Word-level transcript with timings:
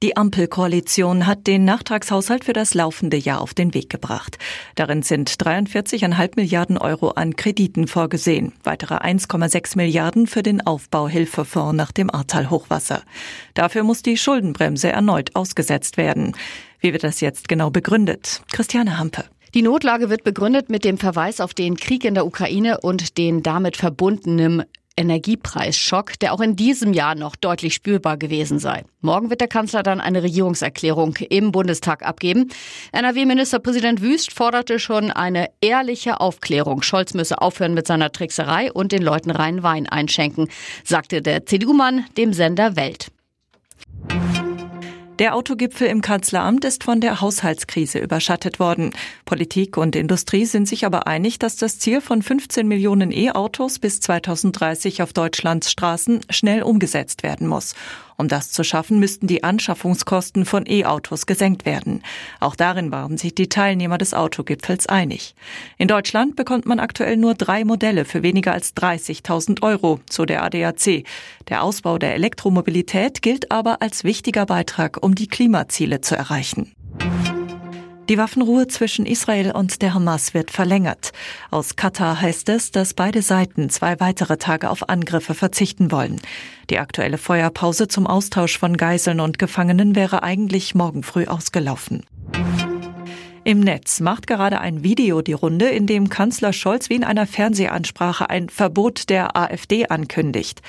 Die 0.00 0.16
Ampelkoalition 0.16 1.26
hat 1.26 1.48
den 1.48 1.64
Nachtragshaushalt 1.64 2.44
für 2.44 2.52
das 2.52 2.72
laufende 2.72 3.16
Jahr 3.16 3.40
auf 3.40 3.52
den 3.52 3.74
Weg 3.74 3.90
gebracht. 3.90 4.38
Darin 4.76 5.02
sind 5.02 5.28
43,5 5.28 6.34
Milliarden 6.36 6.78
Euro 6.78 7.08
an 7.08 7.34
Krediten 7.34 7.88
vorgesehen, 7.88 8.52
weitere 8.62 8.94
1,6 8.94 9.76
Milliarden 9.76 10.28
für 10.28 10.44
den 10.44 10.64
Aufbauhilfefonds 10.64 11.76
nach 11.76 11.90
dem 11.90 12.14
Ahrtal-Hochwasser. 12.14 13.02
Dafür 13.54 13.82
muss 13.82 14.02
die 14.02 14.16
Schuldenbremse 14.16 14.88
erneut 14.92 15.34
ausgesetzt 15.34 15.96
werden. 15.96 16.36
Wie 16.78 16.92
wird 16.92 17.02
das 17.02 17.20
jetzt 17.20 17.48
genau 17.48 17.70
begründet? 17.70 18.42
Christiane 18.52 18.98
Hampe. 18.98 19.24
Die 19.52 19.62
Notlage 19.62 20.10
wird 20.10 20.22
begründet 20.22 20.70
mit 20.70 20.84
dem 20.84 20.98
Verweis 20.98 21.40
auf 21.40 21.54
den 21.54 21.76
Krieg 21.76 22.04
in 22.04 22.14
der 22.14 22.24
Ukraine 22.24 22.78
und 22.82 23.18
den 23.18 23.42
damit 23.42 23.76
verbundenen 23.76 24.62
Energiepreisschock, 24.98 26.18
der 26.18 26.32
auch 26.32 26.40
in 26.40 26.56
diesem 26.56 26.92
Jahr 26.92 27.14
noch 27.14 27.36
deutlich 27.36 27.74
spürbar 27.74 28.16
gewesen 28.16 28.58
sei. 28.58 28.84
Morgen 29.00 29.30
wird 29.30 29.40
der 29.40 29.48
Kanzler 29.48 29.82
dann 29.84 30.00
eine 30.00 30.22
Regierungserklärung 30.24 31.16
im 31.30 31.52
Bundestag 31.52 32.04
abgeben. 32.04 32.48
NRW-Ministerpräsident 32.92 34.02
Wüst 34.02 34.32
forderte 34.32 34.78
schon 34.80 35.12
eine 35.12 35.50
ehrliche 35.60 36.20
Aufklärung. 36.20 36.82
Scholz 36.82 37.14
müsse 37.14 37.40
aufhören 37.40 37.74
mit 37.74 37.86
seiner 37.86 38.10
Trickserei 38.10 38.72
und 38.72 38.90
den 38.90 39.02
Leuten 39.02 39.30
reinen 39.30 39.62
Wein 39.62 39.88
einschenken, 39.88 40.48
sagte 40.84 41.22
der 41.22 41.46
CDU-Mann 41.46 42.04
dem 42.16 42.32
Sender 42.32 42.74
Welt. 42.74 43.12
Der 45.18 45.34
Autogipfel 45.34 45.88
im 45.88 46.00
Kanzleramt 46.00 46.64
ist 46.64 46.84
von 46.84 47.00
der 47.00 47.20
Haushaltskrise 47.20 47.98
überschattet 47.98 48.60
worden. 48.60 48.92
Politik 49.24 49.76
und 49.76 49.96
Industrie 49.96 50.44
sind 50.44 50.68
sich 50.68 50.86
aber 50.86 51.08
einig, 51.08 51.40
dass 51.40 51.56
das 51.56 51.80
Ziel 51.80 52.00
von 52.00 52.22
15 52.22 52.68
Millionen 52.68 53.10
E-Autos 53.10 53.80
bis 53.80 53.98
2030 53.98 55.02
auf 55.02 55.12
Deutschlands 55.12 55.72
Straßen 55.72 56.20
schnell 56.30 56.62
umgesetzt 56.62 57.24
werden 57.24 57.48
muss. 57.48 57.74
Um 58.20 58.26
das 58.26 58.50
zu 58.50 58.64
schaffen, 58.64 58.98
müssten 58.98 59.28
die 59.28 59.44
Anschaffungskosten 59.44 60.44
von 60.44 60.64
E-Autos 60.66 61.26
gesenkt 61.26 61.64
werden. 61.64 62.02
Auch 62.40 62.56
darin 62.56 62.90
waren 62.90 63.16
sich 63.16 63.32
die 63.32 63.48
Teilnehmer 63.48 63.96
des 63.96 64.12
Autogipfels 64.12 64.88
einig. 64.88 65.36
In 65.76 65.86
Deutschland 65.86 66.34
bekommt 66.34 66.66
man 66.66 66.80
aktuell 66.80 67.16
nur 67.16 67.34
drei 67.34 67.64
Modelle 67.64 68.04
für 68.04 68.24
weniger 68.24 68.52
als 68.52 68.74
30.000 68.74 69.62
Euro, 69.62 70.00
so 70.10 70.24
der 70.24 70.42
ADAC. 70.42 71.04
Der 71.48 71.62
Ausbau 71.62 71.96
der 71.96 72.14
Elektromobilität 72.16 73.22
gilt 73.22 73.52
aber 73.52 73.82
als 73.82 74.02
wichtiger 74.02 74.46
Beitrag, 74.46 75.00
um 75.00 75.14
die 75.14 75.28
Klimaziele 75.28 76.00
zu 76.00 76.16
erreichen. 76.16 76.74
Die 78.08 78.16
Waffenruhe 78.16 78.66
zwischen 78.68 79.04
Israel 79.04 79.50
und 79.50 79.82
der 79.82 79.92
Hamas 79.92 80.32
wird 80.32 80.50
verlängert. 80.50 81.12
Aus 81.50 81.76
Katar 81.76 82.20
heißt 82.20 82.48
es, 82.48 82.70
dass 82.70 82.94
beide 82.94 83.20
Seiten 83.20 83.68
zwei 83.68 84.00
weitere 84.00 84.38
Tage 84.38 84.70
auf 84.70 84.88
Angriffe 84.88 85.34
verzichten 85.34 85.92
wollen. 85.92 86.18
Die 86.70 86.78
aktuelle 86.78 87.18
Feuerpause 87.18 87.86
zum 87.86 88.06
Austausch 88.06 88.58
von 88.58 88.78
Geiseln 88.78 89.20
und 89.20 89.38
Gefangenen 89.38 89.94
wäre 89.94 90.22
eigentlich 90.22 90.74
morgen 90.74 91.02
früh 91.02 91.26
ausgelaufen. 91.26 92.06
Im 93.48 93.60
Netz 93.60 94.00
macht 94.00 94.26
gerade 94.26 94.60
ein 94.60 94.84
Video 94.84 95.22
die 95.22 95.32
Runde, 95.32 95.70
in 95.70 95.86
dem 95.86 96.10
Kanzler 96.10 96.52
Scholz 96.52 96.90
wie 96.90 96.96
in 96.96 97.02
einer 97.02 97.26
Fernsehansprache 97.26 98.28
ein 98.28 98.50
Verbot 98.50 99.08
der 99.08 99.38
AfD 99.38 99.86
ankündigt. 99.86 100.60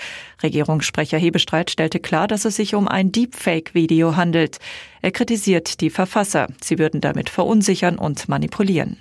Regierungssprecher 0.41 1.17
Hebestreit 1.17 1.71
stellte 1.71 1.99
klar, 1.99 2.29
dass 2.29 2.45
es 2.45 2.55
sich 2.55 2.75
um 2.75 2.87
ein 2.87 3.11
Deepfake-Video 3.11 4.15
handelt. 4.15 4.59
Er 5.01 5.11
kritisiert 5.11 5.81
die 5.81 5.89
Verfasser. 5.89 6.47
Sie 6.63 6.79
würden 6.79 7.01
damit 7.01 7.29
verunsichern 7.29 7.97
und 7.97 8.29
manipulieren. 8.29 8.95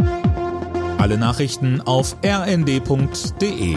Alle 0.98 1.16
Nachrichten 1.16 1.80
auf 1.80 2.16
rnd.de 2.24 3.76